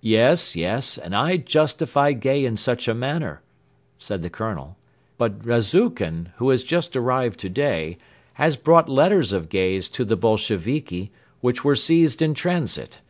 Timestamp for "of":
9.34-9.50